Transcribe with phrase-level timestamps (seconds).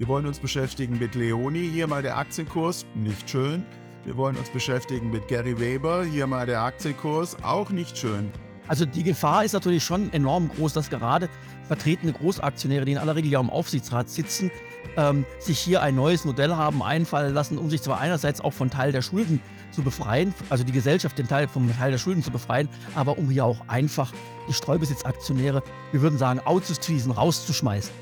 [0.00, 3.66] Wir wollen uns beschäftigen mit Leoni, hier mal der Aktienkurs, nicht schön.
[4.06, 8.32] Wir wollen uns beschäftigen mit Gary Weber, hier mal der Aktienkurs, auch nicht schön.
[8.66, 11.28] Also die Gefahr ist natürlich schon enorm groß, dass gerade
[11.64, 14.50] vertretene Großaktionäre, die in aller Regel ja im Aufsichtsrat sitzen,
[14.96, 18.70] ähm, sich hier ein neues Modell haben einfallen lassen, um sich zwar einerseits auch von
[18.70, 19.38] Teil der Schulden
[19.70, 23.28] zu befreien, also die Gesellschaft den Teil vom Teil der Schulden zu befreien, aber um
[23.28, 24.14] hier auch einfach
[24.48, 25.62] die Streubesitzaktionäre,
[25.92, 27.92] wir würden sagen, auszuschließen, rauszuschmeißen.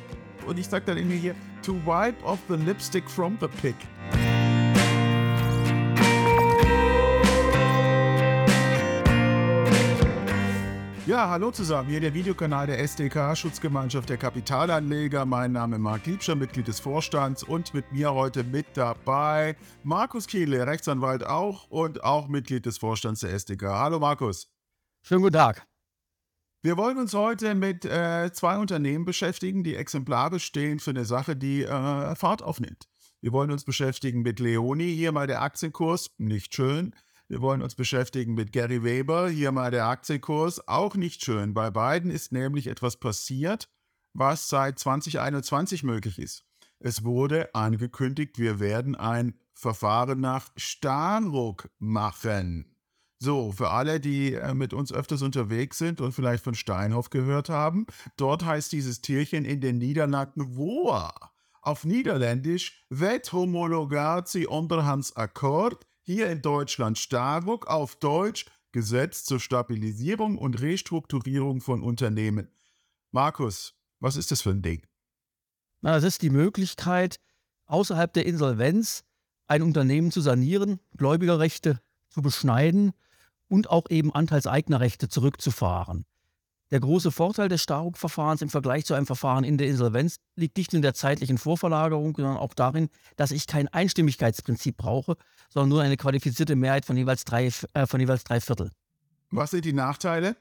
[0.49, 3.75] Und ich sage dann irgendwie hier, to wipe off the lipstick from the pig.
[11.07, 11.89] Ja, hallo zusammen.
[11.89, 15.25] Hier der Videokanal der SDK, Schutzgemeinschaft der Kapitalanleger.
[15.25, 20.27] Mein Name ist Marc Liebscher, Mitglied des Vorstands und mit mir heute mit dabei Markus
[20.27, 23.65] Kiele, Rechtsanwalt auch und auch Mitglied des Vorstands der SDK.
[23.69, 24.51] Hallo Markus.
[25.03, 25.67] Schönen guten Tag.
[26.69, 31.35] Wir wollen uns heute mit äh, zwei Unternehmen beschäftigen, die exemplarisch stehen für eine Sache,
[31.35, 32.91] die äh, Fahrt aufnimmt.
[33.23, 36.95] Wir wollen uns beschäftigen mit Leoni, hier mal der Aktienkurs, nicht schön.
[37.27, 39.31] Wir wollen uns beschäftigen mit Gary Weber.
[39.31, 40.69] Hier mal der Aktienkurs.
[40.69, 41.55] Auch nicht schön.
[41.55, 43.71] Bei beiden ist nämlich etwas passiert,
[44.13, 46.45] was seit 2021 möglich ist.
[46.81, 52.78] Es wurde angekündigt, wir werden ein Verfahren nach Starnruck machen.
[53.21, 57.49] So, für alle, die äh, mit uns öfters unterwegs sind und vielleicht von Steinhoff gehört
[57.49, 61.13] haben, dort heißt dieses Tierchen in den Niederlanden WOA.
[61.61, 71.61] Auf Niederländisch Wethomologatie Onderhandsakkord hier in Deutschland Starbuck, auf Deutsch Gesetz zur Stabilisierung und Restrukturierung
[71.61, 72.49] von Unternehmen.
[73.11, 74.87] Markus, was ist das für ein Ding?
[75.81, 77.19] Na, das ist die Möglichkeit,
[77.67, 79.05] außerhalb der Insolvenz
[79.49, 81.81] ein Unternehmen zu sanieren, Gläubigerrechte
[82.11, 82.93] zu beschneiden
[83.49, 86.05] und auch eben Anteilseignerrechte zurückzufahren.
[86.71, 90.75] Der große Vorteil des Staruk-Verfahrens im Vergleich zu einem Verfahren in der Insolvenz liegt nicht
[90.75, 95.17] in der zeitlichen Vorverlagerung, sondern auch darin, dass ich kein Einstimmigkeitsprinzip brauche,
[95.49, 98.71] sondern nur eine qualifizierte Mehrheit von jeweils drei, äh, von jeweils drei Viertel.
[99.31, 100.37] Was sind die Nachteile?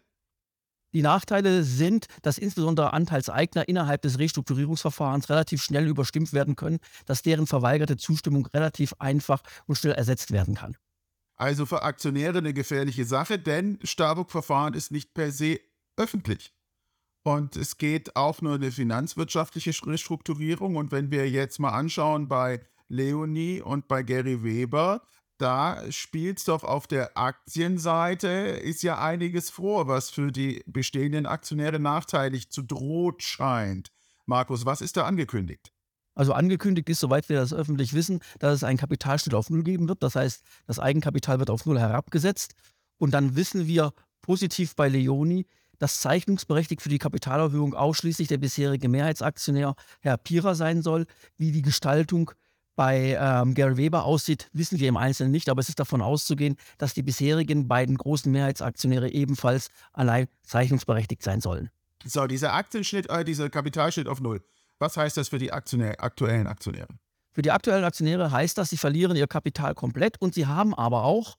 [0.93, 7.21] Die Nachteile sind, dass insbesondere Anteilseigner innerhalb des Restrukturierungsverfahrens relativ schnell überstimmt werden können, dass
[7.21, 10.75] deren verweigerte Zustimmung relativ einfach und schnell ersetzt werden kann.
[11.37, 15.59] Also für Aktionäre eine gefährliche Sache, denn Starbuck-Verfahren ist nicht per se
[15.95, 16.53] öffentlich.
[17.23, 20.77] Und es geht auch nur eine finanzwirtschaftliche Restrukturierung.
[20.77, 25.03] Und wenn wir jetzt mal anschauen bei Leonie und bei Gary Weber,
[25.37, 31.27] da spielt es doch auf der Aktienseite, ist ja einiges vor, was für die bestehenden
[31.27, 33.91] Aktionäre nachteilig zu droht scheint.
[34.25, 35.71] Markus, was ist da angekündigt?
[36.17, 39.87] Also angekündigt ist, soweit wir das öffentlich wissen, dass es einen Kapitalschnitt auf Null geben
[39.87, 40.01] wird.
[40.01, 42.55] Das heißt, das Eigenkapital wird auf Null herabgesetzt.
[42.97, 45.45] Und dann wissen wir positiv bei Leoni,
[45.77, 51.05] dass zeichnungsberechtigt für die Kapitalerhöhung ausschließlich der bisherige Mehrheitsaktionär Herr Pira sein soll.
[51.37, 52.31] Wie die Gestaltung
[52.75, 56.57] bei ähm, Gary Weber aussieht, wissen wir im Einzelnen nicht, aber es ist davon auszugehen,
[56.79, 61.69] dass die bisherigen beiden großen Mehrheitsaktionäre ebenfalls allein zeichnungsberechtigt sein sollen.
[62.05, 64.41] So, dieser Aktienschnitt, äh, dieser Kapitalschnitt auf Null.
[64.79, 66.87] Was heißt das für die Aktionär, aktuellen Aktionäre?
[67.31, 71.03] Für die aktuellen Aktionäre heißt das, sie verlieren ihr Kapital komplett und sie haben aber
[71.03, 71.35] auch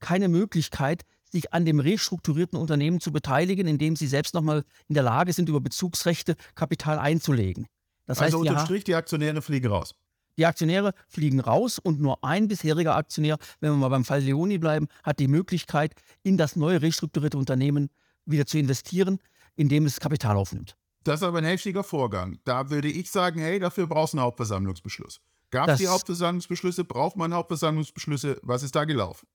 [0.00, 5.02] keine Möglichkeit, sich an dem restrukturierten Unternehmen zu beteiligen, indem sie selbst nochmal in der
[5.02, 7.66] Lage sind, über Bezugsrechte Kapital einzulegen.
[8.06, 9.94] Das also heißt, unterm Strich, die Aktionäre fliegen raus.
[10.38, 14.58] Die Aktionäre fliegen raus und nur ein bisheriger Aktionär, wenn wir mal beim Fall Leoni
[14.58, 17.88] bleiben, hat die Möglichkeit, in das neue restrukturierte Unternehmen
[18.26, 19.18] wieder zu investieren,
[19.56, 20.76] indem es Kapital aufnimmt.
[21.06, 22.38] Das ist aber ein heftiger Vorgang.
[22.44, 25.20] Da würde ich sagen, hey, dafür brauchst du einen Hauptversammlungsbeschluss.
[25.50, 26.84] Gab es die Hauptversammlungsbeschlüsse?
[26.84, 28.40] Braucht man Hauptversammlungsbeschlüsse?
[28.42, 29.28] Was ist da gelaufen?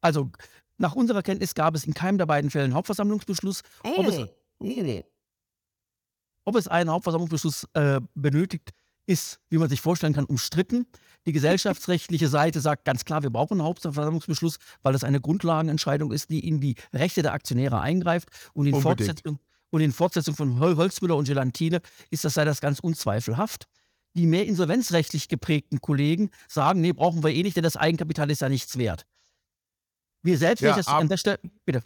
[0.00, 0.30] Also
[0.78, 3.62] nach unserer Kenntnis gab es in keinem der beiden Fälle einen Hauptversammlungsbeschluss.
[3.82, 4.28] Ob es,
[6.44, 8.70] ob es einen Hauptversammlungsbeschluss äh, benötigt,
[9.06, 10.86] ist, wie man sich vorstellen kann, umstritten.
[11.26, 16.30] Die gesellschaftsrechtliche Seite sagt ganz klar, wir brauchen einen Hauptversammlungsbeschluss, weil das eine Grundlagenentscheidung ist,
[16.30, 18.28] die in die Rechte der Aktionäre eingreift.
[18.54, 19.40] Und in, Fortsetzung,
[19.70, 23.66] und in Fortsetzung von Holzmüller und Gelantine ist das sei das ganz unzweifelhaft.
[24.14, 28.40] Die mehr insolvenzrechtlich geprägten Kollegen sagen, nee, brauchen wir eh nicht, denn das Eigenkapital ist
[28.40, 29.06] ja nichts wert.
[30.22, 31.82] Wir selbst, ja, an der Stelle, bitte.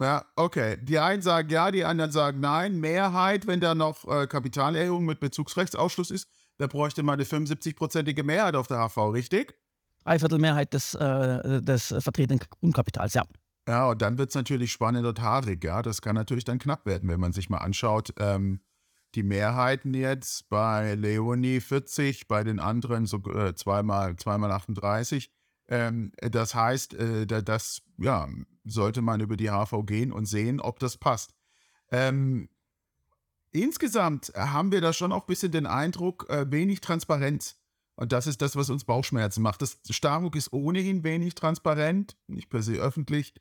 [0.00, 0.78] Ja, okay.
[0.82, 2.80] Die einen sagen ja, die anderen sagen nein.
[2.80, 6.28] Mehrheit, wenn da noch äh, Kapitalerhöhung mit Bezugsrechtsausschluss ist,
[6.58, 9.54] da bräuchte man eine 75-prozentige Mehrheit auf der HV, richtig?
[10.04, 13.24] Dreiviertelmehrheit des, äh, des vertretenen Grundkapitals, ja.
[13.66, 15.80] Ja, und dann wird es natürlich spannend und haarig, ja.
[15.82, 18.60] Das kann natürlich dann knapp werden, wenn man sich mal anschaut, ähm,
[19.14, 25.30] die Mehrheiten jetzt bei Leonie 40, bei den anderen so äh, zweimal, zweimal 38.
[25.68, 28.28] Ähm, das heißt, äh, das ja,
[28.64, 31.34] sollte man über die HV gehen und sehen, ob das passt.
[31.90, 32.48] Ähm,
[33.50, 37.56] insgesamt haben wir da schon auch ein bisschen den Eindruck, äh, wenig Transparenz.
[37.96, 39.62] Und das ist das, was uns Bauchschmerzen macht.
[39.62, 43.32] Das Starbuck ist ohnehin wenig transparent, nicht per se öffentlich.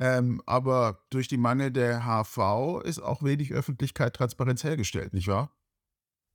[0.00, 5.50] Ähm, aber durch die Mangel der HV ist auch wenig Öffentlichkeit, Transparenz hergestellt, nicht wahr?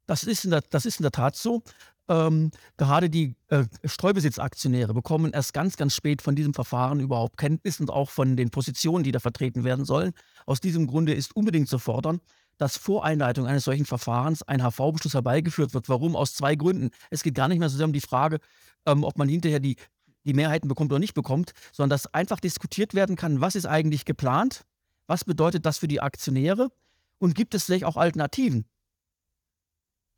[0.05, 1.63] Das ist in der, das ist in der Tat so.
[2.09, 7.81] Ähm, gerade die äh, Streubesitzaktionäre bekommen erst ganz, ganz spät von diesem Verfahren überhaupt Kenntnis
[7.81, 10.13] und auch von den Positionen, die da vertreten werden sollen.
[10.45, 12.21] Aus diesem Grunde ist unbedingt zu fordern,
[12.57, 15.89] dass vor Einleitung eines solchen Verfahrens ein HV-Beschluss herbeigeführt wird.
[15.89, 16.15] Warum?
[16.15, 16.91] Aus zwei Gründen.
[17.11, 18.39] Es geht gar nicht mehr so sehr um die Frage,
[18.85, 19.75] ähm, ob man hinterher die,
[20.27, 24.05] die Mehrheiten bekommt oder nicht bekommt, sondern dass einfach diskutiert werden kann, was ist eigentlich
[24.05, 24.65] geplant,
[25.07, 26.69] was bedeutet das für die Aktionäre
[27.17, 28.65] und gibt es vielleicht auch Alternativen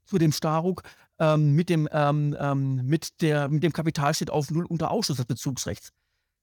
[0.05, 0.81] zu dem Staruk
[1.19, 5.25] ähm, mit, dem, ähm, ähm, mit, der, mit dem Kapitalsteht auf Null unter Ausschuss des
[5.25, 5.91] Bezugsrechts.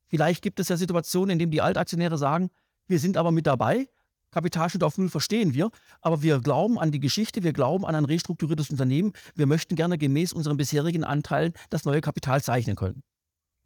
[0.07, 2.51] Vielleicht gibt es ja Situationen, in denen die Altaktionäre sagen,
[2.87, 3.89] wir sind aber mit dabei,
[4.31, 5.71] Kapitalschnitt auf Null verstehen wir,
[6.01, 9.13] aber wir glauben an die Geschichte, wir glauben an ein restrukturiertes Unternehmen.
[9.35, 13.03] Wir möchten gerne gemäß unseren bisherigen Anteilen das neue Kapital zeichnen können.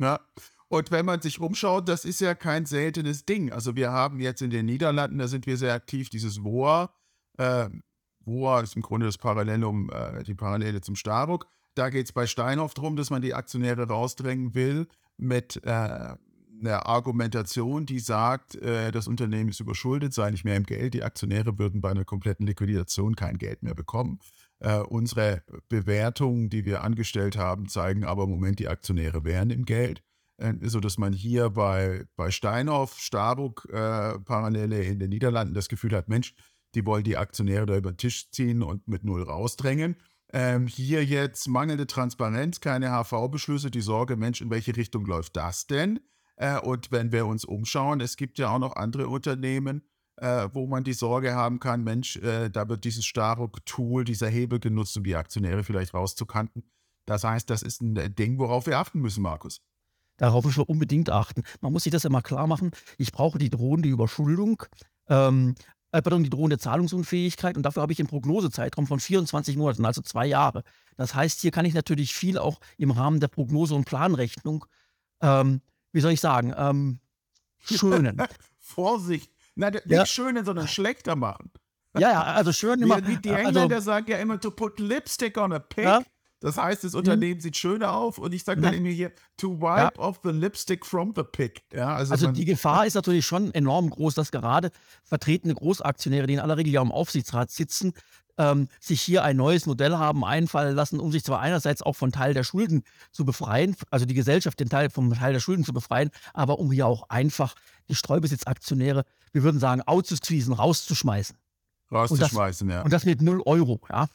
[0.01, 0.19] Ja,
[0.69, 3.53] und wenn man sich umschaut, das ist ja kein seltenes Ding.
[3.53, 6.95] Also wir haben jetzt in den Niederlanden, da sind wir sehr aktiv, dieses WOA.
[7.39, 7.69] Äh,
[8.21, 11.47] WOA ist im Grunde das Parallelum, äh, die Parallele zum Starbuck.
[11.75, 16.87] Da geht es bei Steinhoff darum, dass man die Aktionäre rausdrängen will mit äh, eine
[16.87, 20.95] Argumentation, die sagt, äh, das Unternehmen ist überschuldet, sei nicht mehr im Geld.
[20.95, 24.21] Die Aktionäre würden bei einer kompletten Liquidation kein Geld mehr bekommen.
[24.61, 29.65] Äh, unsere Bewertungen, die wir angestellt haben, zeigen aber im Moment, die Aktionäre wären im
[29.65, 30.03] Geld.
[30.41, 35.95] Äh, sodass man hier bei, bei Steinhoff, Starbuck äh, Parallele in den Niederlanden das Gefühl
[35.95, 36.35] hat, Mensch,
[36.75, 39.97] die wollen die Aktionäre da über den Tisch ziehen und mit Null rausdrängen.
[40.33, 45.67] Ähm, hier jetzt mangelnde Transparenz, keine HV-Beschlüsse, die Sorge, Mensch, in welche Richtung läuft das
[45.67, 46.01] denn?
[46.37, 49.83] Äh, und wenn wir uns umschauen, es gibt ja auch noch andere Unternehmen,
[50.21, 54.61] äh, wo man die Sorge haben kann, Mensch, äh, da wird dieses Staruk-Tool, dieser Hebel
[54.61, 56.65] genutzt, um die Aktionäre vielleicht rauszukanten.
[57.07, 59.61] Das heißt, das ist ein Ding, worauf wir achten müssen, Markus.
[60.17, 61.43] Darauf müssen wir unbedingt achten.
[61.61, 62.71] Man muss sich das immer klar machen.
[62.99, 64.63] Ich brauche die drohende Überschuldung,
[65.09, 65.55] ähm,
[65.93, 70.03] äh, pardon, die drohende Zahlungsunfähigkeit und dafür habe ich einen Prognosezeitraum von 24 Monaten, also
[70.03, 70.63] zwei Jahre.
[70.97, 74.67] Das heißt, hier kann ich natürlich viel auch im Rahmen der Prognose- und Planrechnung
[75.21, 75.61] ähm,
[75.93, 77.01] wie soll ich sagen, ähm,
[77.59, 78.23] schönen.
[78.59, 79.31] Vorsicht.
[79.61, 80.07] Na, nicht ja.
[80.07, 81.53] schönen, sondern schlechter machen.
[81.99, 83.07] Ja, ja, also schön immer.
[83.07, 85.85] Wie die also Engländer also, sagen ja immer, to put lipstick on a pig.
[85.85, 86.03] Ja.
[86.41, 87.41] Das heißt, das Unternehmen mhm.
[87.41, 89.93] sieht schöner auf und ich sage dann immer hier, to wipe ja.
[89.99, 91.63] off the lipstick from the pig.
[91.73, 94.71] Ja, also, also die Gefahr ist natürlich schon enorm groß, dass gerade
[95.05, 97.93] vertretene Großaktionäre, die in aller Regel ja im Aufsichtsrat sitzen,
[98.39, 102.11] ähm, sich hier ein neues Modell haben einfallen lassen, um sich zwar einerseits auch von
[102.11, 105.75] Teil der Schulden zu befreien, also die Gesellschaft den Teil vom Teil der Schulden zu
[105.75, 107.55] befreien, aber um hier auch einfach
[107.91, 111.37] die Streubesitzaktionäre, wir würden sagen, auszuschließen, rauszuschmeißen.
[111.93, 112.83] Rauszuschmeißen, und das, ja.
[112.83, 114.09] Und das mit 0 Euro, ja.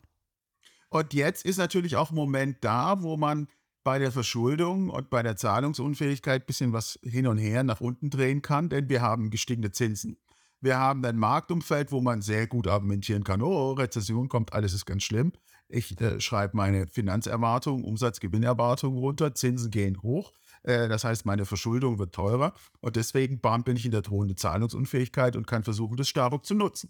[0.95, 3.49] Und jetzt ist natürlich auch ein Moment da, wo man
[3.83, 8.09] bei der Verschuldung und bei der Zahlungsunfähigkeit ein bisschen was hin und her nach unten
[8.09, 10.17] drehen kann, denn wir haben gestiegene Zinsen.
[10.61, 14.85] Wir haben ein Marktumfeld, wo man sehr gut argumentieren kann, oh, Rezession kommt, alles ist
[14.85, 15.33] ganz schlimm.
[15.67, 20.31] Ich äh, schreibe meine Finanzerwartungen, Umsatzgewinnerwartungen runter, Zinsen gehen hoch.
[20.63, 25.35] Äh, das heißt, meine Verschuldung wird teurer und deswegen bin ich in der drohenden Zahlungsunfähigkeit
[25.35, 26.89] und kann versuchen, das Starbuck zu nutzen.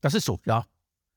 [0.00, 0.66] Das ist so, ja.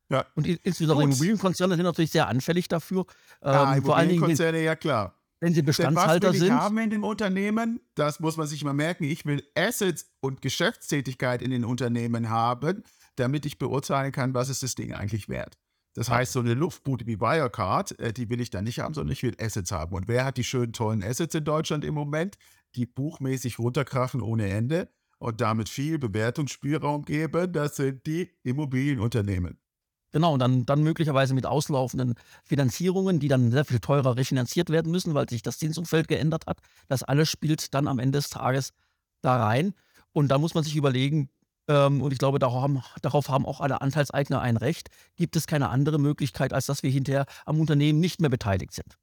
[0.10, 0.26] Ja.
[0.36, 3.06] Und insbesondere Immobilienkonzerne sind natürlich sehr anfällig dafür.
[3.42, 5.16] Ähm, ja, Immobilienkonzerne, ja klar.
[5.40, 6.60] Wenn sie Bestandshalter was will ich sind.
[6.60, 9.04] haben in dem Unternehmen, das muss man sich mal merken.
[9.04, 12.84] Ich will Assets und Geschäftstätigkeit in den Unternehmen haben,
[13.16, 15.58] damit ich beurteilen kann, was ist das Ding eigentlich wert.
[15.94, 19.14] Das heißt, so eine Luftbude wie Wirecard, äh, die will ich dann nicht haben, sondern
[19.14, 19.96] ich will Assets haben.
[19.96, 22.38] Und wer hat die schönen, tollen Assets in Deutschland im Moment,
[22.76, 24.90] die buchmäßig runterkrachen ohne Ende
[25.20, 27.54] und damit viel Bewertungsspielraum geben?
[27.54, 29.58] Das sind die Immobilienunternehmen.
[30.16, 34.90] Genau, und dann, dann möglicherweise mit auslaufenden Finanzierungen, die dann sehr viel teurer refinanziert werden
[34.90, 36.60] müssen, weil sich das Zinsumfeld geändert hat.
[36.88, 38.72] Das alles spielt dann am Ende des Tages
[39.20, 39.74] da rein.
[40.14, 41.30] Und da muss man sich überlegen,
[41.68, 45.48] ähm, und ich glaube, darauf haben, darauf haben auch alle Anteilseigner ein Recht, gibt es
[45.48, 48.98] keine andere Möglichkeit, als dass wir hinterher am Unternehmen nicht mehr beteiligt sind.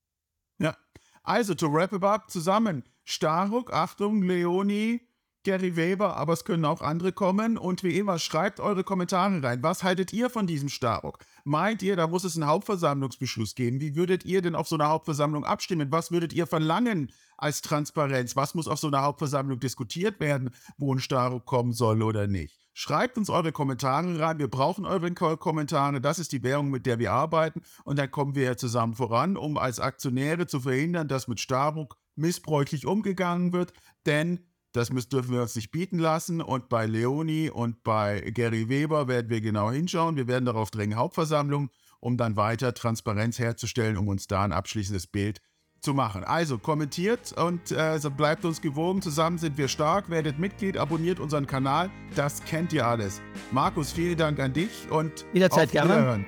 [0.61, 0.79] Ja,
[1.23, 2.85] also to wrap it up zusammen.
[3.05, 5.03] Staruk, Achtung, Leonie,
[5.45, 7.59] Gary Weber, aber es können auch andere kommen.
[7.59, 9.63] Und wie immer, schreibt eure Kommentare rein.
[9.63, 11.19] Was haltet ihr von diesem Starbuck?
[11.45, 13.81] Meint ihr, da muss es einen Hauptversammlungsbeschluss geben?
[13.81, 15.91] Wie würdet ihr denn auf so einer Hauptversammlung abstimmen?
[15.91, 18.37] Was würdet ihr verlangen als Transparenz?
[18.37, 22.63] Was muss auf so einer Hauptversammlung diskutiert werden, wo ein Starbuck kommen soll oder nicht?
[22.75, 24.39] Schreibt uns eure Kommentare rein.
[24.39, 26.01] Wir brauchen eure Kommentare.
[26.01, 27.63] Das ist die Währung, mit der wir arbeiten.
[27.85, 32.87] Und dann kommen wir zusammen voran, um als Aktionäre zu verhindern, dass mit Starbuck missbräuchlich
[32.87, 33.75] umgegangen wird.
[34.07, 36.41] Denn Das müssen, dürfen wir uns nicht bieten lassen.
[36.41, 40.17] Und bei Leoni und bei Gary Weber werden wir genau hinschauen.
[40.17, 45.07] Wir werden darauf drängen, Hauptversammlung, um dann weiter Transparenz herzustellen, um uns da ein abschließendes
[45.07, 45.41] Bild
[45.83, 46.25] zu machen.
[46.25, 49.03] Also kommentiert und äh, bleibt uns gewogen.
[49.03, 50.09] Zusammen sind wir stark.
[50.09, 51.91] Werdet Mitglied, abonniert unseren Kanal.
[52.15, 53.21] Das kennt ihr alles.
[53.51, 56.25] Markus, vielen Dank an dich und jederzeit auf gerne.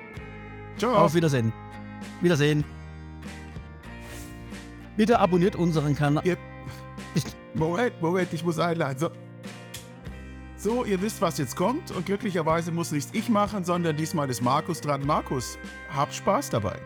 [0.77, 0.93] Ciao.
[0.95, 1.53] Auf Wiedersehen.
[2.21, 2.63] Wiedersehen.
[4.97, 6.23] Bitte abonniert unseren Kanal.
[7.55, 8.99] Moment, Moment, ich muss einladen.
[8.99, 9.09] So.
[10.57, 14.41] so, ihr wisst, was jetzt kommt und glücklicherweise muss nicht ich machen, sondern diesmal ist
[14.41, 15.05] Markus dran.
[15.05, 15.57] Markus,
[15.89, 16.77] habt Spaß dabei.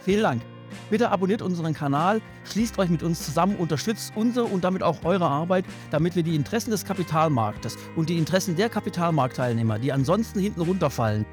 [0.00, 0.42] Vielen Dank.
[0.90, 5.26] Bitte abonniert unseren Kanal, schließt euch mit uns zusammen, unterstützt unsere und damit auch eure
[5.26, 10.62] Arbeit, damit wir die Interessen des Kapitalmarktes und die Interessen der Kapitalmarktteilnehmer, die ansonsten hinten
[10.62, 11.24] runterfallen,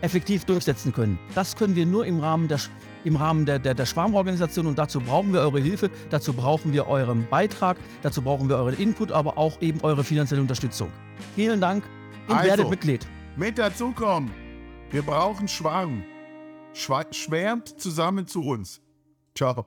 [0.00, 1.18] effektiv durchsetzen können.
[1.34, 2.60] Das können wir nur im Rahmen der,
[3.04, 6.86] im Rahmen der, der, der Schwarmorganisation und dazu brauchen wir eure Hilfe, dazu brauchen wir
[6.88, 10.90] euren Beitrag, dazu brauchen wir euren Input, aber auch eben eure finanzielle Unterstützung.
[11.34, 11.84] Vielen Dank
[12.28, 13.06] und also, werdet Mitglied.
[13.36, 14.30] Mit dazukommen.
[14.90, 16.04] Wir brauchen Schwarm.
[16.72, 18.80] Schwärmt zusammen zu uns.
[19.34, 19.66] Ciao.